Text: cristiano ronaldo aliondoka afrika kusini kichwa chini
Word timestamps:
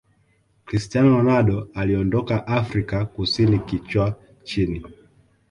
cristiano 0.65 1.09
ronaldo 1.17 1.69
aliondoka 1.73 2.47
afrika 2.47 3.05
kusini 3.05 3.59
kichwa 3.59 4.15
chini 4.43 4.85